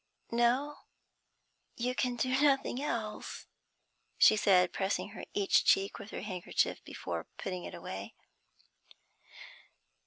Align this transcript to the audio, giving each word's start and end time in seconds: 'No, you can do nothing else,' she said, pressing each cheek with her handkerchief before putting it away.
'No, 0.31 0.77
you 1.75 1.93
can 1.93 2.15
do 2.15 2.41
nothing 2.41 2.81
else,' 2.81 3.45
she 4.17 4.35
said, 4.35 4.73
pressing 4.73 5.23
each 5.35 5.63
cheek 5.63 5.99
with 5.99 6.09
her 6.09 6.21
handkerchief 6.21 6.83
before 6.83 7.27
putting 7.37 7.65
it 7.65 7.75
away. 7.75 8.15